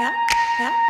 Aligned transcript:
yeah, 0.00 0.12
yeah. 0.58 0.89